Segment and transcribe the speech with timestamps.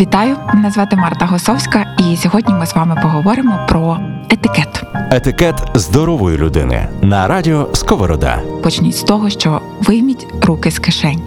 [0.00, 3.98] Вітаю, мене звати Марта Госовська, і сьогодні ми з вами поговоримо про
[4.30, 4.84] етикет.
[5.10, 8.42] Етикет здорової людини на радіо Сковорода.
[8.62, 11.22] Почніть з того, що вийміть руки з кишень.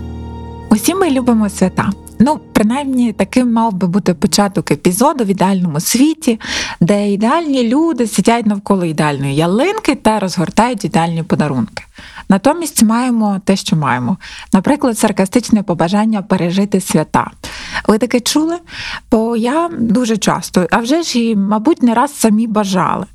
[0.69, 1.89] Усі ми любимо свята.
[2.23, 6.39] Ну, принаймні, таким мав би бути початок епізоду в ідеальному світі,
[6.81, 11.83] де ідеальні люди сидять навколо ідеальної ялинки та розгортають ідеальні подарунки.
[12.29, 14.17] Натомість маємо те, що маємо.
[14.53, 17.31] Наприклад, саркастичне побажання пережити свята.
[17.87, 18.57] Ви таке чули?
[19.11, 23.05] Бо я дуже часто, а вже ж і, мабуть, не раз самі бажали.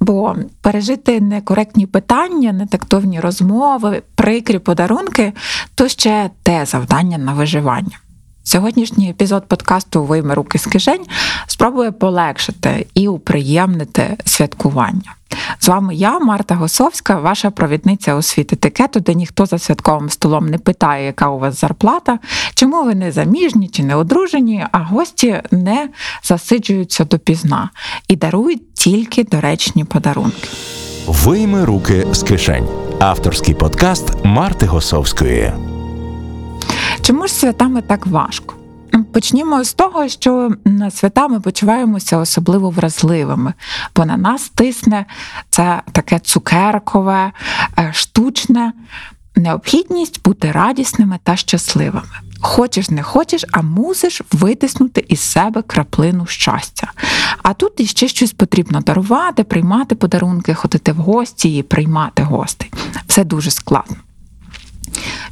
[0.00, 5.32] Бо пережити некоректні питання, нетактовні розмови, прикрі подарунки
[5.74, 7.98] то ще те завдання на виживання.
[8.44, 11.06] Сьогоднішній епізод подкасту Вийми руки з кишень
[11.46, 15.14] спробує полегшити і уприємнити святкування.
[15.58, 20.46] З вами я, Марта Госовська, ваша провідниця у світ етикету, де ніхто за святковим столом
[20.46, 22.18] не питає, яка у вас зарплата,
[22.54, 25.88] чому ви не заміжні чи не одружені, а гості не
[26.22, 27.70] засиджуються допізна
[28.08, 30.48] і дарують тільки доречні подарунки.
[31.06, 32.68] Вийми руки з кишень.
[33.00, 35.73] Авторський подкаст Марти Госовської.
[37.06, 38.54] Чому ж святами так важко?
[39.12, 43.52] Почнімо з того, що на свята ми почуваємося особливо вразливими,
[43.96, 45.06] бо на нас тисне
[45.50, 47.32] це таке цукеркове,
[47.78, 48.72] е, штучне
[49.36, 52.08] необхідність бути радісними та щасливими.
[52.40, 56.92] Хочеш, не хочеш, а мусиш витиснути із себе краплину щастя.
[57.42, 62.72] А тут іще щось потрібно дарувати, приймати подарунки, ходити в гості і приймати гостей.
[63.06, 63.96] Все дуже складно.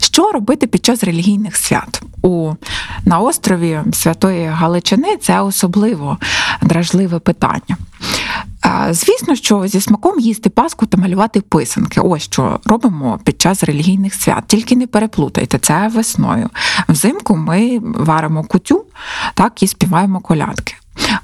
[0.01, 2.03] Що робити під час релігійних свят?
[2.23, 2.53] У
[3.05, 6.19] на острові Святої Галичини це особливо
[6.63, 7.77] дражливе питання.
[8.91, 12.01] Звісно, що зі смаком їсти паску та малювати писанки.
[12.01, 14.45] Ось що робимо під час релігійних свят.
[14.47, 16.51] Тільки не переплутайте це весною.
[16.89, 18.85] Взимку ми варимо кутю,
[19.35, 20.75] так і співаємо колядки.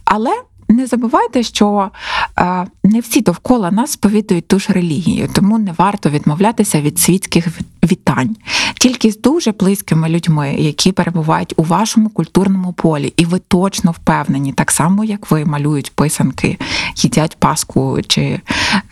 [0.04, 0.30] Але
[0.68, 1.90] не забувайте, що
[2.38, 7.46] е, не всі довкола нас сповідують ту ж релігію, тому не варто відмовлятися від світських
[7.84, 8.36] вітань,
[8.80, 14.52] тільки з дуже близькими людьми, які перебувають у вашому культурному полі, і ви точно впевнені,
[14.52, 16.58] так само як ви малюють писанки,
[16.96, 18.40] їдять паску чи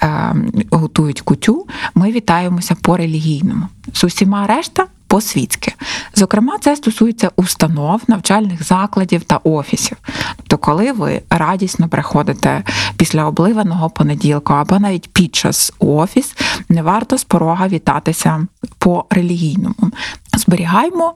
[0.03, 0.35] е,
[0.71, 1.67] готують кутю.
[1.95, 3.67] Ми вітаємося по релігійному.
[3.93, 5.73] З усіма решта по-світськи.
[6.15, 9.97] Зокрема, це стосується установ, навчальних закладів та офісів.
[10.37, 12.63] Тобто, коли ви радісно приходите
[12.97, 16.35] після обливаного понеділка або навіть під час у офіс,
[16.69, 18.47] не варто з порога вітатися
[18.79, 19.91] по релігійному.
[20.37, 21.15] Зберігаймо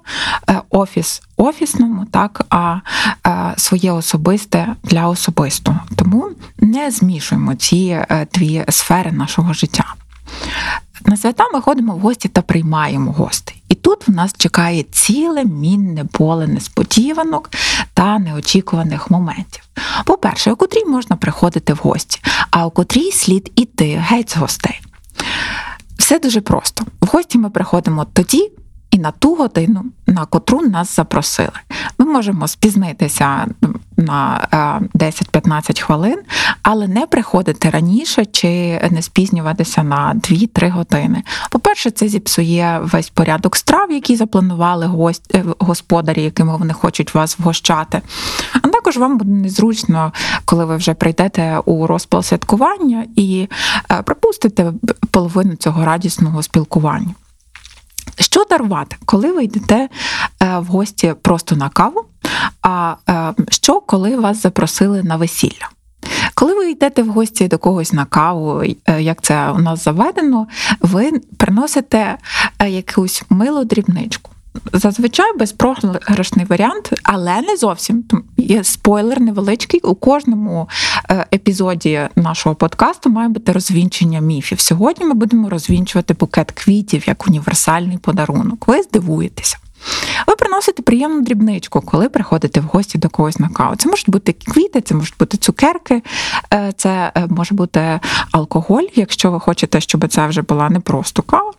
[0.48, 2.76] е, офіс офісному, так а
[3.26, 5.80] е, своє особисте для особистого.
[5.96, 7.76] Тому не змішуємо ці
[8.10, 9.94] е, дві сфери нашого життя.
[11.06, 13.59] На свята ми ходимо в гості та приймаємо гостей.
[13.90, 17.50] Тут в нас чекає ціле мінне поле несподіванок
[17.94, 19.62] та неочікуваних моментів.
[20.04, 24.80] По-перше, у котрій можна приходити в гості, а у котрій слід іти геть з гостей.
[25.98, 26.84] Все дуже просто.
[27.00, 28.52] В гості ми приходимо тоді,
[29.00, 31.52] на ту годину, на котру нас запросили.
[31.98, 33.46] Ми можемо спізнитися
[33.96, 34.48] на
[34.94, 36.18] 10-15 е, хвилин,
[36.62, 38.48] але не приходити раніше чи
[38.90, 41.22] не спізнюватися на 2-3 години.
[41.50, 47.38] По-перше, це зіпсує весь порядок страв, які запланували гость, е, господарі, якими вони хочуть вас
[47.38, 48.02] вгощати.
[48.62, 50.12] А також вам буде незручно,
[50.44, 53.48] коли ви вже прийдете у розпал святкування і
[53.92, 54.72] е, пропустите
[55.10, 57.14] половину цього радісного спілкування.
[58.20, 59.88] Що дарувати, коли ви йдете е,
[60.58, 62.04] в гості просто на каву?
[62.62, 65.68] А е, що, коли вас запросили на весілля?
[66.34, 70.46] Коли ви йдете в гості до когось на каву, е, як це у нас заведено,
[70.80, 72.18] ви приносите
[72.68, 74.30] якусь милу дрібничку.
[74.72, 78.04] Зазвичай безпрограшний варіант, але не зовсім.
[78.36, 79.80] Є спойлер невеличкий.
[79.80, 80.68] У кожному
[81.10, 84.60] е, епізоді нашого подкасту має бути розвінчення міфів.
[84.60, 88.68] Сьогодні ми будемо розвінчувати букет квітів як універсальний подарунок.
[88.68, 89.56] Ви здивуєтеся.
[90.26, 93.76] Ви приносите приємну дрібничку, коли приходите в гості до когось на каву.
[93.76, 96.02] Це можуть бути квіти, це можуть бути цукерки,
[96.54, 98.00] е, це е, може бути
[98.32, 101.52] алкоголь, якщо ви хочете, щоб це вже була не просто кава.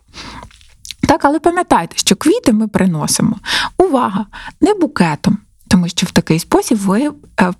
[1.12, 3.36] Так, але пам'ятайте, що квіти ми приносимо.
[3.78, 4.26] Увага!
[4.60, 5.38] Не букетом,
[5.68, 7.10] тому що в такий спосіб ви
[7.40, 7.52] е,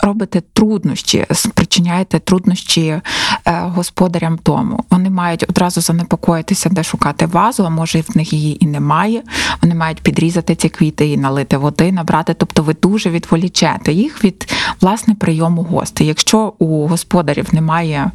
[0.00, 3.02] робите труднощі, спричиняєте труднощі е,
[3.44, 4.84] господарям дому.
[4.90, 9.22] Вони мають одразу занепокоїтися, де шукати вазу, а може в них її і немає.
[9.62, 12.34] Вони мають підрізати ці квіти і налити води, набрати.
[12.34, 16.06] Тобто ви дуже відволічете їх від власне прийому гостей.
[16.06, 18.10] Якщо у господарів немає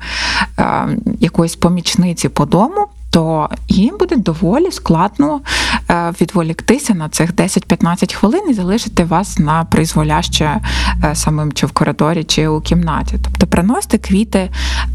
[0.60, 0.88] е,
[1.20, 5.42] якоїсь помічниці по дому то їм буде доволі складно
[5.90, 10.62] е, відволіктися на цих 10-15 хвилин і залишити вас на призволяще
[11.04, 13.16] е, самим чи в коридорі, чи у кімнаті.
[13.24, 14.40] Тобто приносите квіти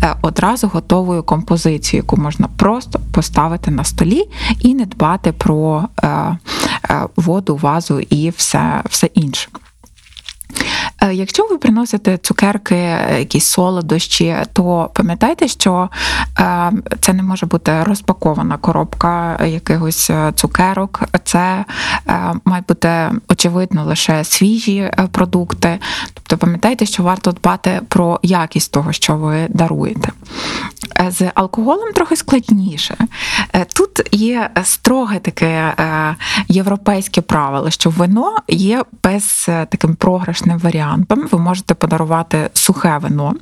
[0.02, 4.24] е, одразу готовою композицією, яку можна просто поставити на столі
[4.60, 5.88] і не дбати про
[7.16, 9.48] воду, вазу і все, все інше.
[11.02, 15.90] Е, якщо ви приносите цукерки, е, якісь солодощі, то пам'ятайте, що
[16.38, 21.02] е, це не може бути розпакована коробка якихось цукерок.
[21.24, 21.64] Це
[22.44, 25.78] має бути очевидно лише свіжі продукти.
[26.14, 30.08] Тобто пам'ятайте, що варто дбати про якість того, що ви даруєте.
[31.08, 32.96] З алкоголем трохи складніше.
[33.74, 35.74] Тут є строге таке
[36.48, 41.28] європейське правило, що вино є без таким програшним варіантом варіантом.
[41.32, 43.34] Ви можете подарувати сухе вино.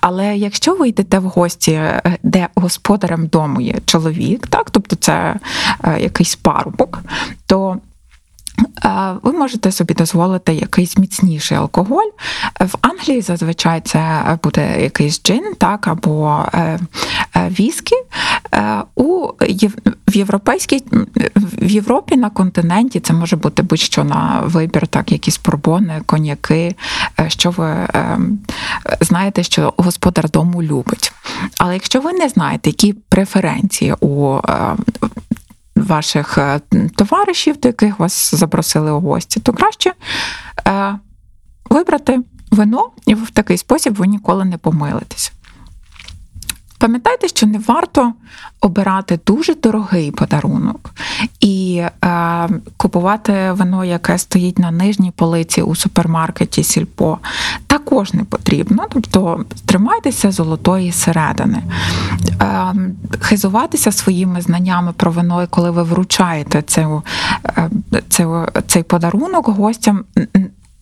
[0.00, 5.34] Але якщо ви йдете в гості, е, де господарем дому є чоловік, так, тобто це
[5.84, 6.98] е, якийсь парубок,
[7.46, 7.76] то
[9.22, 12.08] ви можете собі дозволити якийсь міцніший алкоголь.
[12.60, 16.78] В Англії зазвичай це буде якийсь джин, так, або е,
[17.36, 17.96] е, віскі.
[18.54, 19.28] Е, у
[20.08, 20.84] в європейській
[21.36, 26.74] в Європі на континенті це може бути будь-що на вибір, так, якісь пробони, коньяки,
[27.28, 27.88] що ви
[29.00, 31.12] знаєте, що господар дому любить.
[31.58, 34.38] Але якщо ви не знаєте, які преференції у
[35.82, 36.60] ваших е,
[36.96, 39.92] товаришів, до яких вас запросили у гості, то краще
[40.66, 40.98] е,
[41.70, 42.20] вибрати
[42.50, 45.32] вино, і в такий спосіб ви ніколи не помилитесь.
[46.82, 48.12] Пам'ятайте, що не варто
[48.60, 50.90] обирати дуже дорогий подарунок
[51.40, 57.18] і е, купувати вино, яке стоїть на нижній полиці у супермаркеті Сільпо,
[57.66, 58.86] також не потрібно.
[58.90, 61.62] Тобто тримайтеся золотої середини.
[62.40, 62.74] Е,
[63.20, 67.02] хизуватися своїми знаннями про вино, коли ви вручаєте цю,
[67.46, 67.70] е,
[68.08, 70.04] цю, цей подарунок гостям.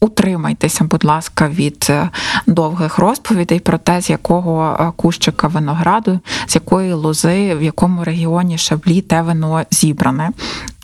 [0.01, 2.11] Утримайтеся, будь ласка, від е,
[2.47, 8.59] довгих розповідей про те, з якого е, кущика винограду, з якої лози, в якому регіоні
[8.59, 10.31] шаблі те вино зібране.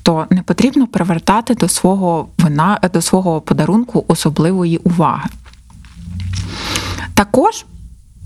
[0.03, 5.29] То не потрібно привертати до свого вина, до свого подарунку особливої уваги.
[7.15, 7.65] Також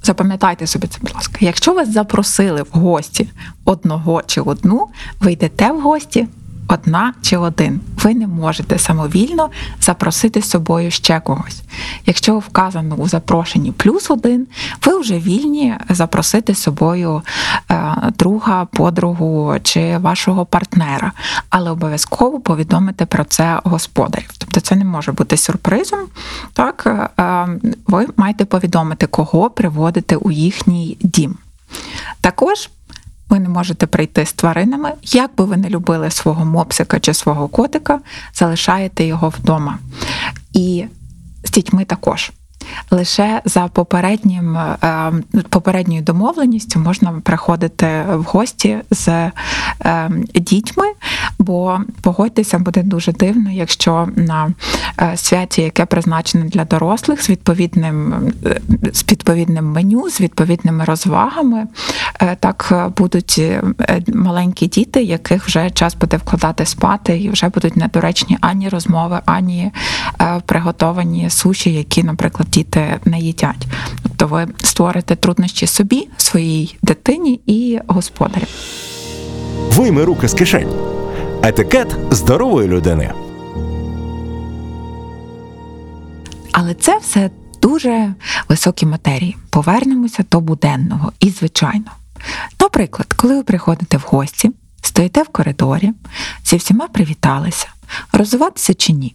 [0.02, 3.28] запам'ятайте собі це, будь ласка, якщо вас запросили в гості
[3.64, 4.88] одного чи одну,
[5.20, 6.26] ви йдете в гості
[6.70, 7.80] одна чи один.
[7.96, 9.50] Ви не можете самовільно
[9.80, 11.62] запросити з собою ще когось.
[12.06, 14.46] Якщо вказано у запрошенні плюс один,
[14.86, 17.22] ви вже вільні запросити з собою
[17.70, 21.12] е, друга, подругу чи вашого партнера,
[21.50, 24.30] але обов'язково повідомити про це господарів.
[24.38, 26.00] Тобто це не може бути сюрпризом.
[26.52, 26.86] Так,
[27.18, 27.46] е,
[27.86, 31.36] ви маєте повідомити, кого приводити у їхній дім.
[32.20, 32.70] Також
[33.30, 34.92] ви не можете прийти з тваринами.
[35.02, 38.00] Як би ви не любили свого мопсика чи свого котика,
[38.34, 39.78] залишаєте його вдома.
[40.52, 40.84] І
[41.44, 42.32] з дітьми також.
[42.90, 45.12] Лише за попереднім е,
[45.48, 50.86] попередньою домовленістю можна приходити в гості з е, дітьми,
[51.38, 54.52] бо погодьтеся, буде дуже дивно, якщо на
[55.00, 58.14] е, святі, яке призначене для дорослих, з відповідним
[58.92, 61.66] з відповідним меню, з відповідними розвагами,
[62.40, 63.42] так будуть
[64.14, 69.72] маленькі діти, яких вже час буде вкладати спати, і вже будуть недоречні ані розмови, ані
[70.46, 73.66] приготовані суші, які, наприклад, діти не їдять.
[74.02, 78.46] Тобто ви створите труднощі собі, своїй дитині і господарю.
[79.70, 80.72] Вийми руки з кишень.
[81.42, 83.12] Етикет здорової людини.
[86.52, 87.30] Але це все
[87.62, 88.14] дуже
[88.48, 89.36] високі матерії.
[89.50, 91.90] Повернемося до буденного і звичайно.
[92.60, 94.50] Наприклад, коли ви приходите в гості,
[94.82, 95.92] стоїте в коридорі,
[96.44, 97.68] зі всіма привіталися,
[98.12, 99.14] розвиватися чи ні.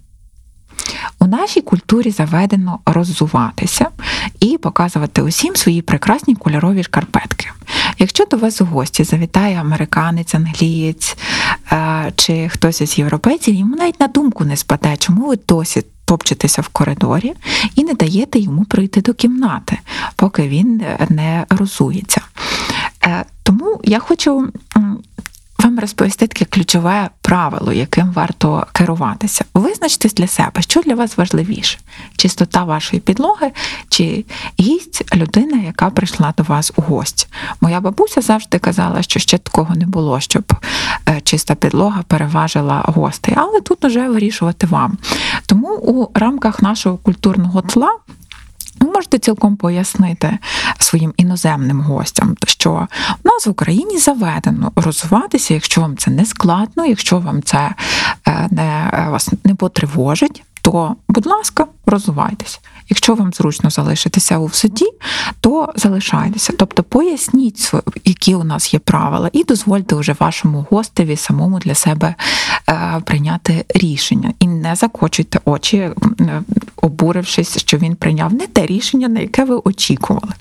[1.20, 3.88] У нашій культурі заведено роззуватися
[4.40, 7.48] і показувати усім свої прекрасні кольорові шкарпетки.
[8.00, 11.18] Якщо до вас у гості завітає американець, англієць
[11.72, 16.62] е, чи хтось із європейців, йому навіть на думку не спаде, чому ви досі топчетеся
[16.62, 17.34] в коридорі
[17.76, 19.80] і не даєте йому прийти до кімнати,
[20.16, 22.22] поки він не розується.
[23.04, 24.50] Е, тому я хочу
[25.60, 29.46] вам розповісти таке ключове правило, яким варто керуватися.
[29.54, 31.78] Визначте для себе, що для вас важливіше:
[32.18, 33.52] чистота вашої підлоги,
[33.90, 34.26] чи
[34.60, 37.28] гість людина, яка прийшла до вас у гості.
[37.62, 40.54] Моя бабуся завжди казала, що ще такого не було, щоб
[41.10, 44.98] е, чиста підлога переважила гостей, але тут уже вирішувати вам.
[45.46, 47.90] Тому у рамках нашого культурного тла.
[48.80, 50.38] Ви можете цілком пояснити
[50.80, 52.88] своїм іноземним гостям, що
[53.24, 57.72] в нас в Україні заведено розвиватися, якщо вам це не складно, якщо вам це
[58.28, 62.60] е, не, е, вас не потривожить, то, будь ласка, розвивайтеся.
[62.90, 64.86] Якщо вам зручно залишитися у суді,
[65.42, 66.54] то залишайтеся.
[66.60, 67.72] Тобто поясніть,
[68.06, 72.16] які у нас є правила, і дозвольте вже вашому гостеві самому для себе
[72.70, 74.34] е, прийняти рішення.
[74.40, 75.94] І не закочуйте очі, е,
[76.76, 80.34] обурившись, що він прийняв не те рішення, на яке ви очікували.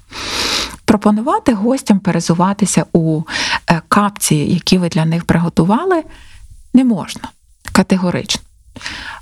[0.84, 3.22] Пропонувати гостям перезуватися у
[3.70, 6.02] е, капці, які ви для них приготували,
[6.74, 7.28] не можна
[7.72, 8.42] категорично.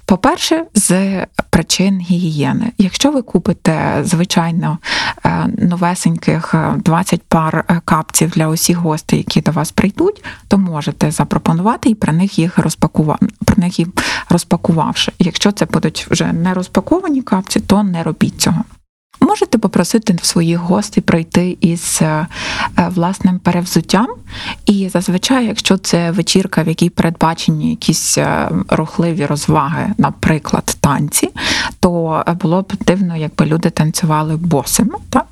[0.07, 2.73] По-перше, з причин гігієни.
[2.79, 4.79] Якщо ви купите, звичайно,
[5.25, 11.11] е, новесеньких 20 пар е, капців для усіх гостей, які до вас прийдуть, то можете
[11.11, 13.89] запропонувати і про них їх розпакувати, про них їх
[14.29, 15.13] розпакувавши.
[15.19, 18.65] Якщо це будуть вже не розпаковані капці, то не робіть цього.
[19.23, 22.27] Можете попросити своїх гостей прийти із е,
[22.77, 24.07] власним перевзуттям,
[24.67, 31.31] і зазвичай, якщо це вечірка, в якій передбачені якісь е, рухливі розваги, наприклад, танці,
[31.81, 35.32] то було б дивно, якби люди танцювали босими, так?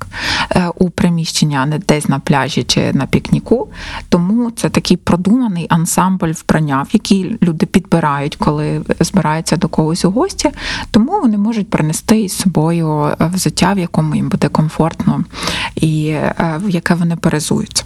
[0.75, 3.67] у приміщення, а не десь на пляжі чи на пікніку.
[4.09, 10.11] Тому це такий продуманий ансамбль вбрання, в який люди підбирають, коли збираються до когось у
[10.11, 10.51] гості,
[10.91, 15.23] тому вони можуть принести із собою взуття в якому їм буде комфортно
[15.75, 17.83] і е, в яке вони перезуються.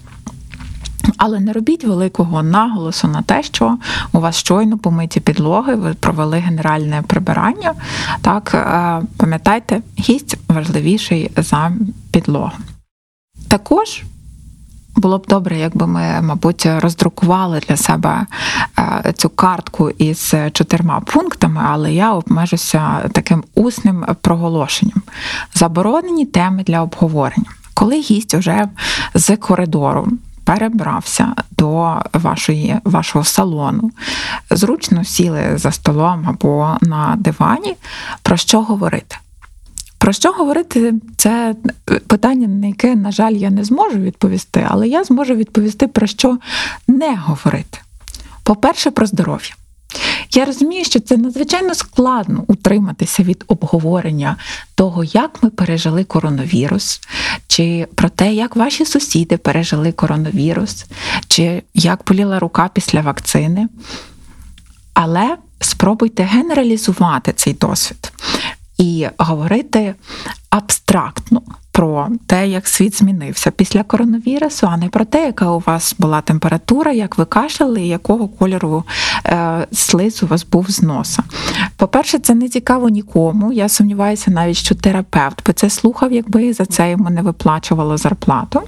[1.18, 3.78] Але не робіть великого наголосу на те, що
[4.14, 7.74] у вас щойно помиті підлоги, ви провели генеральне прибирання.
[8.22, 11.72] Так, е, пам'ятайте, гість важливіший за
[12.12, 12.52] підлогу.
[13.48, 14.04] Також
[14.96, 18.26] було б добре, якби ми, мабуть, роздрукували для себе
[18.80, 25.02] е, цю картку із чотирма пунктами, але я обмежуся таким усним проголошенням.
[25.54, 27.50] Заборонені теми для обговорення.
[27.74, 28.70] Коли гість уже
[29.14, 30.08] з коридору
[30.46, 33.92] перебрався до вашої, вашого салону,
[34.50, 37.76] зручно сіли за столом або на дивані,
[38.22, 39.16] про що говорити?
[39.98, 40.94] Про що говорити?
[41.18, 41.56] Це
[42.08, 46.38] питання, на яке, на жаль, я не зможу відповісти, але я зможу відповісти, про що
[46.88, 47.80] не говорити.
[48.44, 49.56] По-перше, про здоров'я.
[50.32, 54.38] Я розумію, що це надзвичайно складно утриматися від обговорення
[54.76, 57.02] того, як ми пережили коронавірус,
[57.48, 60.86] чи про те, як ваші сусіди пережили коронавірус,
[61.28, 63.68] чи як боліла рука після вакцини.
[64.94, 68.12] Але спробуйте генералізувати цей досвід
[68.78, 69.96] і говорити
[70.50, 71.42] абстрактно
[71.76, 76.22] про те, як світ змінився після коронавірусу, а не про те, яка у вас була
[76.22, 78.84] температура, як ви кашляли, і якого кольору
[79.26, 81.24] е, слиз у вас був з носа.
[81.78, 83.54] По-перше, це не цікаво нікому.
[83.54, 88.62] Я сумніваюся, навіть що терапевт би це слухав, якби за це йому не виплачувало зарплату.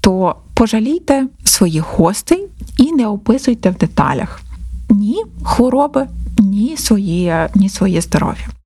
[0.00, 2.46] То пожалійте своїх гостей
[2.78, 4.40] і не описуйте в деталях
[4.90, 6.06] ні хвороби,
[6.38, 8.59] ні своє, ні своє здоров'я.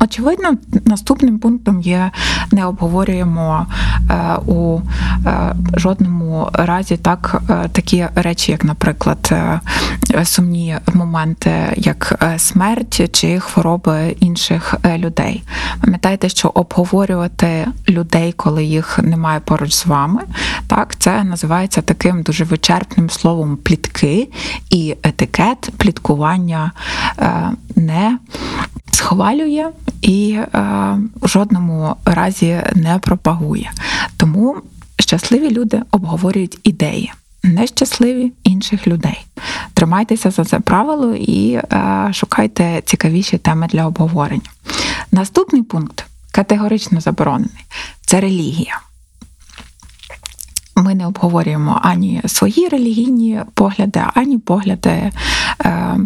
[0.00, 2.10] Очевидно, наступним пунктом є
[2.52, 3.66] не обговорюємо
[4.10, 4.80] е, у
[5.26, 9.32] е, жодному разі так е, такі речі, як, наприклад,
[10.24, 15.42] сумні моменти, як смерть чи хвороби інших людей.
[15.80, 20.20] Пам'ятайте, що обговорювати людей, коли їх немає поруч з вами,
[20.66, 24.28] так це називається таким дуже вичерпним словом плітки
[24.70, 26.72] і етикет пліткування
[27.76, 28.18] не
[28.98, 29.68] схвалює
[30.02, 30.46] і е,
[31.20, 33.72] в жодному разі не пропагує.
[34.16, 34.56] Тому
[34.98, 37.12] щасливі люди обговорюють ідеї.
[37.42, 39.26] Нещасливі інших людей.
[39.74, 44.50] Тримайтеся за це правило і е, шукайте цікавіші теми для обговорення.
[45.12, 47.64] Наступний пункт категорично заборонений
[48.06, 48.80] це релігія
[50.78, 55.12] ми не обговорюємо ані свої релігійні погляди, ані погляди,
[55.64, 55.96] е,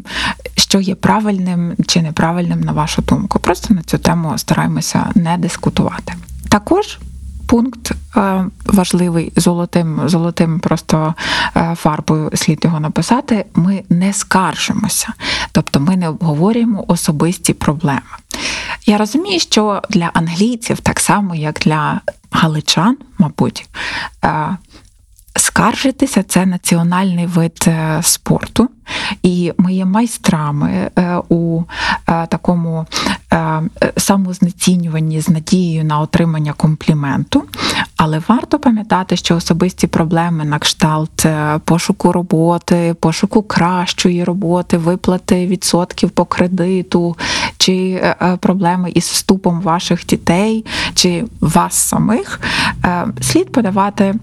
[0.56, 3.38] що є правильним чи неправильним на вашу думку.
[3.38, 6.14] Просто на цю тему стараємося не дискутувати.
[6.48, 6.98] Також.
[7.46, 11.14] Пункт е, важливий золотим, золотим просто
[11.56, 13.44] е, фарбою слід його написати.
[13.54, 15.08] Ми не скаржимося,
[15.52, 18.00] тобто ми не обговорюємо особисті проблеми.
[18.86, 23.68] Я розумію, що для англійців, так само як для галичан, мабуть,
[25.36, 28.68] Скаржитися це національний вид е, спорту,
[29.22, 31.62] і ми є майстрами е, у
[32.08, 32.86] е, такому
[33.96, 37.44] самознецінюванні з надією на отримання компліменту.
[37.96, 41.26] Але варто пам'ятати, що особисті проблеми на кшталт
[41.64, 47.16] пошуку роботи, пошуку кращої роботи, виплати відсотків по кредиту,
[47.56, 48.04] чи
[48.40, 52.40] проблеми із вступом ваших дітей, чи вас самих,
[53.20, 54.14] слід подавати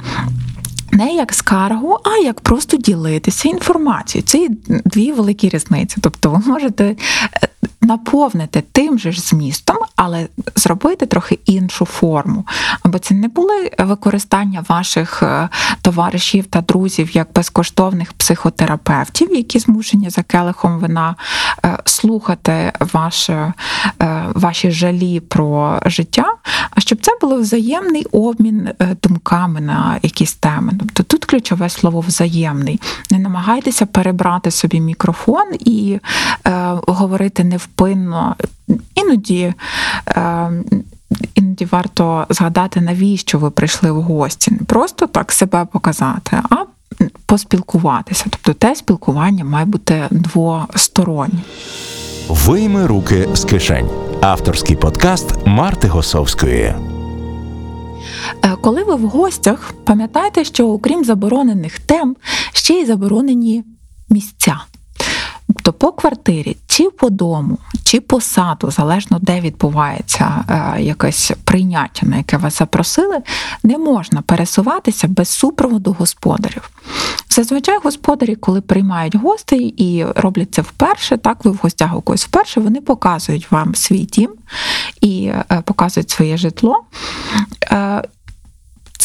[1.00, 4.28] не як скаргу, а як просто ділитися інформацією.
[4.28, 4.48] Це
[4.86, 5.98] дві великі різниці.
[6.02, 6.96] Тобто ви можете
[7.34, 7.49] е,
[7.82, 12.46] наповнити тим же ж змістом, але зробити трохи іншу форму.
[12.84, 15.50] Або це не були використання ваших е,
[15.82, 21.16] товаришів та друзів як безкоштовних психотерапевтів, які змушені за келихом вина
[21.66, 23.54] е, слухати ваше,
[24.02, 26.26] е, ваші жалі про життя,
[26.72, 28.70] а щоб це було взаємний обмін
[29.04, 30.74] думками на якісь теми.
[30.80, 32.80] Тобто тут ключове слово взаємний.
[33.12, 36.00] Не намагайтеся перебрати собі мікрофон і
[36.88, 38.36] говорити невпинно.
[38.96, 39.54] Іноді.
[40.08, 40.52] Е,
[41.36, 44.52] Іноді варто згадати, навіщо ви прийшли в гості.
[44.52, 46.56] Не просто так себе показати, а
[47.26, 48.26] поспілкуватися.
[48.30, 51.40] Тобто те спілкування має бути двостороннє.
[52.28, 53.90] Вийми руки з кишень.
[54.22, 56.76] Авторський подкаст Марти Госовської.
[58.44, 62.16] Е, Коли ви в гостях, пам'ятайте, що окрім заборонених тем,
[62.54, 63.64] ще й заборонені
[64.10, 64.60] місця.
[65.56, 72.06] Тобто по квартирі, чи по дому, чи по саду, залежно де відбувається е, якесь прийняття,
[72.06, 73.18] на яке вас запросили,
[73.64, 76.70] не можна пересуватися без супроводу господарів.
[77.30, 82.26] Зазвичай господарі, коли приймають гостей і роблять це вперше, так ви в гостях у когось
[82.26, 84.32] вперше, вони показують вам свій дім
[85.02, 86.84] і е, показують своє житло.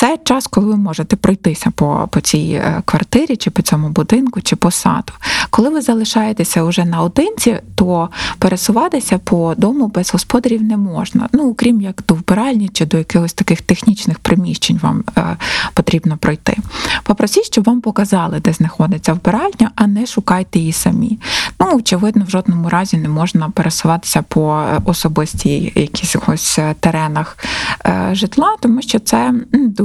[0.05, 4.41] Це час, коли ви можете пройтися по, по цій е, квартирі, чи по цьому будинку,
[4.41, 5.13] чи по саду.
[5.51, 8.09] Коли ви залишаєтеся уже наодинці, то
[8.39, 11.29] пересуватися по дому без господарів не можна.
[11.33, 15.37] Ну, окрім як до вбиральні чи до якихось таких технічних приміщень вам е,
[15.75, 16.57] потрібно пройти.
[17.03, 21.19] Попросіть, щоб вам показали, де знаходиться вбиральня, а не шукайте її самі.
[21.61, 27.39] Ну, очевидно, в жодному разі не можна пересуватися по е, особистій якихось е, теренах
[27.87, 29.45] е, житла, тому що це м,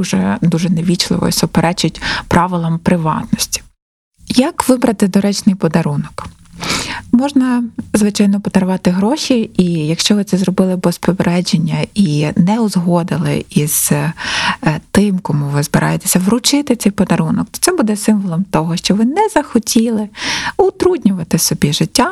[0.10, 3.62] дуже, дуже невічливо і суперечить правилам приватності.
[4.28, 6.28] Як вибрати доречний подарунок?
[7.12, 7.64] Можна,
[7.94, 14.14] звичайно, подарувати гроші, і якщо ви це зробили без попередження і не узгодили із е,
[14.92, 19.30] тим, кому ви збираєтеся вручити цей подарунок, то це буде символом того, що ви не
[19.34, 20.10] захотіли
[20.58, 22.12] утруднювати собі життя.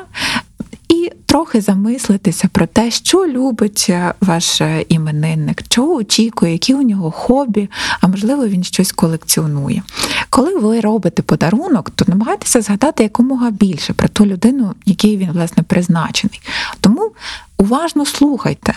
[1.28, 7.12] Трохи замислитися про те, що любить е, ваш е, іменинник, чого очікує, які у нього
[7.12, 7.70] хобі,
[8.02, 9.84] а можливо, він щось колекціонує.
[10.30, 15.64] Коли ви робите подарунок, то намагайтеся згадати якомога більше про ту людину, якій він власне
[15.64, 16.42] призначений.
[16.82, 17.12] Тому
[17.58, 18.74] уважно слухайте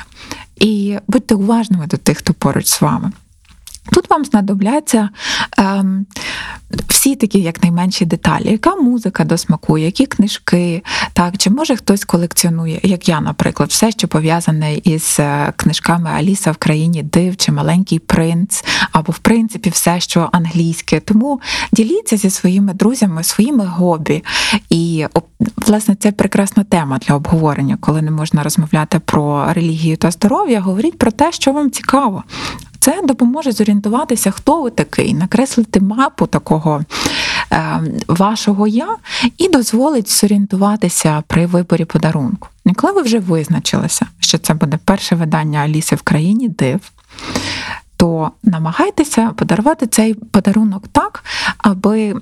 [0.57, 3.13] і будьте уважними до тих, хто поруч з вами.
[3.93, 5.09] Тут вам знадобляться
[5.59, 6.07] ем,
[6.89, 12.05] всі такі як найменші деталі, яка музика до смаку, які книжки, так, чи може хтось
[12.05, 17.53] колекціонує, як я, наприклад, все, що пов'язане із е, книжками Аліса в країні див чи
[17.53, 21.01] Маленький принц, або в принципі все, що англійське.
[21.01, 21.41] Тому
[21.73, 24.25] діліться зі своїми друзями, своїми хобі.
[24.71, 25.07] І
[25.57, 30.61] власне це прекрасна тема для обговорення, коли не можна розмовляти про релігію та здоров'я.
[30.61, 32.25] Говоріть про те, що вам цікаво.
[32.81, 36.85] Це допоможе зорієнтуватися, хто ви такий, накреслити мапу такого
[37.53, 38.97] е, вашого я
[39.39, 42.49] і дозволить зорієнтуватися при виборі подарунку.
[42.67, 46.81] І коли ви вже визначилися, що це буде перше видання Аліси в країні див,
[47.97, 51.25] то намагайтеся подарувати цей подарунок так,
[51.59, 52.15] аби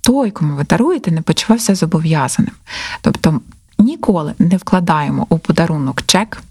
[0.00, 2.52] той, кому ви даруєте, не почувався зобов'язаним.
[3.02, 3.40] Тобто
[3.78, 6.42] ніколи не вкладаємо у подарунок чек.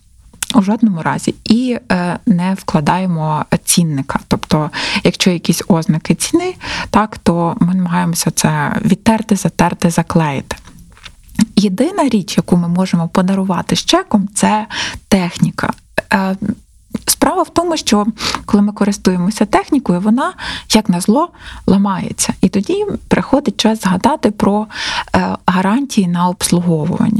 [0.56, 4.20] У жодному разі і е, не вкладаємо цінника.
[4.28, 4.70] Тобто,
[5.04, 6.56] якщо якісь ознаки ціни,
[6.90, 10.56] так то ми намагаємося це відтерти, затерти, заклеїти.
[11.56, 14.68] Єдина річ, яку ми можемо подарувати з чеком, це
[15.08, 15.74] техніка.
[16.14, 16.36] Е,
[17.06, 18.06] Справа в тому, що
[18.46, 20.34] коли ми користуємося технікою, вона,
[20.74, 21.30] як на зло,
[21.68, 22.34] ламається.
[22.42, 24.68] І тоді приходить час згадати про
[25.16, 27.19] е, гарантії на обслуговування.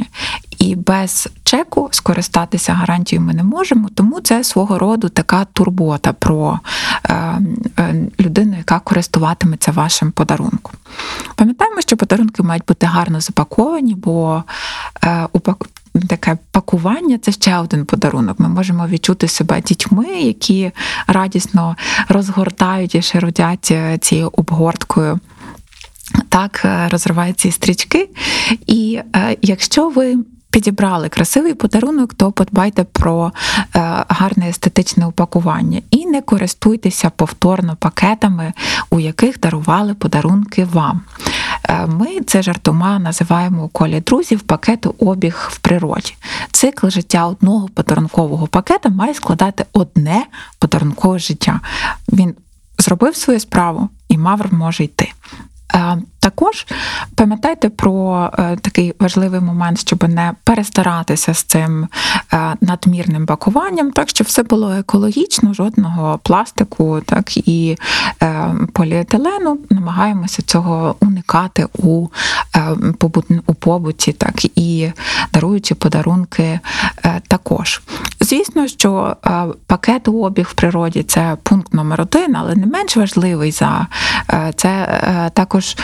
[0.60, 6.60] І без чеку скористатися гарантією ми не можемо, тому це свого роду така турбота про
[7.04, 7.14] е,
[7.80, 10.74] е, людину, яка користуватиметься вашим подарунком.
[11.36, 14.44] Пам'ятаємо, що подарунки мають бути гарно запаковані, бо
[15.04, 15.28] е,
[16.10, 18.40] таке пакування це ще один подарунок.
[18.40, 20.72] Ми можемо відчути себе дітьми, які
[21.08, 21.76] радісно
[22.08, 25.20] розгортають і широдять цією обгорткою.
[26.30, 28.10] Так е, розривають ці стрічки.
[28.68, 30.18] І е, якщо ви
[30.52, 33.32] підібрали красивий подарунок, то подбайте про
[33.76, 38.54] е, гарне естетичне упакування і не користуйтеся повторно пакетами,
[38.90, 41.02] у яких дарували подарунки вам.
[41.70, 46.16] Е, Ми це жартома називаємо у колі друзів пакету обіг в природі.
[46.52, 50.26] Цикл життя одного подарункового пакета має складати одне
[50.60, 51.60] подарункове життя.
[52.14, 52.36] Він
[52.78, 55.12] зробив свою справу і мавр може йти.
[56.30, 56.68] Також
[57.16, 61.88] пам'ятайте про е, такий важливий момент, щоб не перестаратися з цим
[62.34, 67.78] е, надмірним пакуванням, так щоб все було екологічно, жодного пластику, так і
[68.24, 69.58] е, поліетилену.
[69.70, 72.08] Намагаємося цього уникати у,
[73.48, 74.92] у побуті, так і
[75.34, 76.60] даруючи подарунки
[77.28, 77.82] також.
[78.22, 83.88] Звісно, що е, пакетообіг в природі це пункт номер один, але не менш важливий за
[84.56, 84.90] це
[85.34, 85.76] також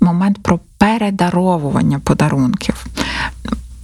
[0.00, 2.85] момент про передаровування подарунків.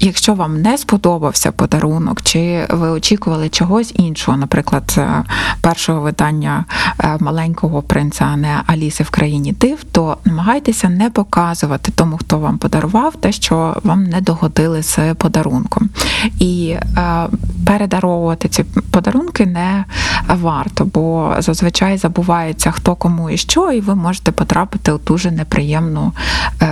[0.05, 5.25] Якщо вам не сподобався подарунок, чи ви очікували чогось іншого, наприклад, е,
[5.61, 6.65] першого видання
[7.01, 12.59] е, маленького принца, не Аліси в країні див, то намагайтеся не показувати тому, хто вам
[12.59, 15.91] подарував, те, що вам не догодили з подарунком.
[16.39, 17.29] І е,
[17.67, 19.85] передаровувати ці подарунки не
[20.29, 26.13] варто, бо зазвичай забувається хто кому і що, і ви можете потрапити у дуже неприємну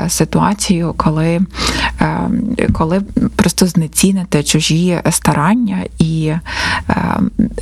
[0.08, 1.40] ситуацію, коли,
[2.72, 3.02] коли
[3.36, 6.40] просто знеціните чужі старання і е,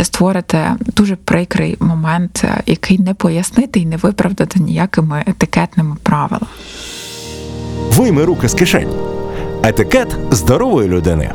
[0.02, 6.46] створите дуже прикрий момент, е, який не пояснити і не виправдати ніякими етикетними правилами.
[7.92, 8.92] Вийми руки з кишень.
[9.62, 11.32] Етикет здорової людини.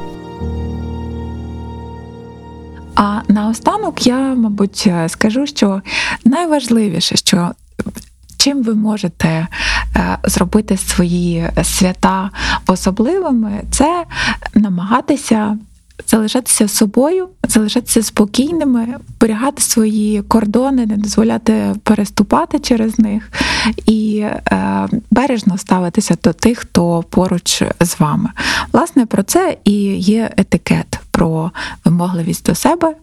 [2.96, 5.82] А наостанок я, мабуть, е, скажу, що
[6.26, 7.52] найважливіше, що
[8.38, 9.48] чим ви можете
[10.24, 12.30] зробити свої свята
[12.68, 14.04] особливими, це
[14.56, 15.58] намагатися.
[16.08, 23.32] Залишатися собою, залишатися спокійними, зберігати свої кордони, не дозволяти переступати через них
[23.86, 28.30] і е, бережно ставитися до тих, хто поруч з вами.
[28.72, 31.52] Власне, про це і є етикет про
[31.86, 32.96] вимогливість до себе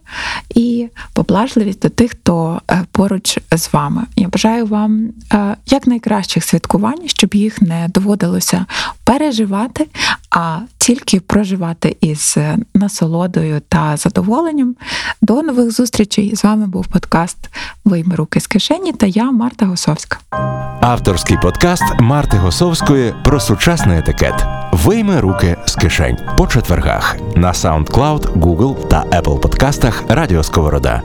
[0.55, 4.03] і поблажливість до тих, хто е, поруч з вами.
[4.15, 8.65] Я бажаю вам е, якнайкращих святкувань, щоб їх не доводилося
[9.03, 9.87] переживати,
[10.31, 14.75] а тільки проживати із е, насолодою та задоволенням.
[15.21, 16.35] До нових зустрічей!
[16.35, 17.37] З вами був подкаст
[17.85, 20.17] Вийми руки з кишені та я, Марта Госовська.
[20.81, 24.45] Авторський подкаст Марти Госовської про сучасний етикет.
[24.71, 31.01] Вийми руки з кишень по четвергах на SoundCloud, Google та Apple подкастах Радіо Сковорода.